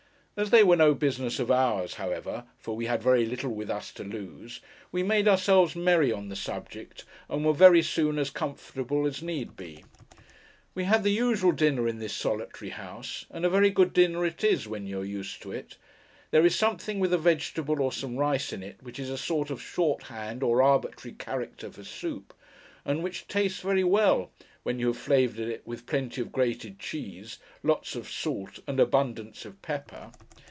As 0.37 0.49
they 0.49 0.63
were 0.63 0.77
no 0.77 0.95
business 0.95 1.37
of 1.37 1.51
ours, 1.51 1.95
however 1.95 2.45
(for 2.57 2.75
we 2.75 2.87
had 2.87 3.03
very 3.03 3.25
little 3.27 3.53
with 3.53 3.69
us 3.69 3.91
to 3.91 4.03
lose), 4.03 4.59
we 4.91 5.03
made 5.03 5.27
ourselves 5.27 5.75
merry 5.75 6.11
on 6.11 6.29
the 6.29 6.35
subject, 6.35 7.03
and 7.29 7.45
were 7.45 7.53
very 7.53 7.83
soon 7.83 8.17
as 8.17 8.31
comfortable 8.31 9.05
as 9.05 9.21
need 9.21 9.55
be. 9.55 9.83
We 10.73 10.85
had 10.85 11.03
the 11.03 11.11
usual 11.11 11.51
dinner 11.51 11.87
in 11.87 11.99
this 11.99 12.13
solitary 12.13 12.71
house; 12.71 13.25
and 13.29 13.45
a 13.45 13.49
very 13.51 13.69
good 13.69 13.93
dinner 13.93 14.25
it 14.25 14.43
is, 14.43 14.67
when 14.67 14.87
you 14.87 15.01
are 15.01 15.05
used 15.05 15.43
to 15.43 15.51
it. 15.51 15.77
There 16.31 16.45
is 16.45 16.55
something 16.55 16.99
with 16.99 17.13
a 17.13 17.19
vegetable 17.19 17.79
or 17.79 17.91
some 17.91 18.15
rice 18.17 18.51
in 18.51 18.63
it 18.63 18.77
which 18.81 18.97
is 18.97 19.11
a 19.11 19.19
sort 19.19 19.51
of 19.51 19.61
shorthand 19.61 20.41
or 20.41 20.63
arbitrary 20.63 21.13
character 21.17 21.69
for 21.71 21.83
soup, 21.83 22.33
and 22.83 23.03
which 23.03 23.27
tastes 23.27 23.59
very 23.59 23.83
well, 23.83 24.31
when 24.63 24.77
you 24.79 24.87
have 24.87 24.97
flavoured 24.97 25.47
it 25.47 25.65
with 25.65 25.85
plenty 25.87 26.21
of 26.21 26.31
grated 26.31 26.77
cheese, 26.77 27.39
lots 27.63 27.95
of 27.95 28.09
salt, 28.09 28.59
and 28.67 28.79
abundance 28.79 29.43
of 29.43 29.59
pepper. 29.63 30.11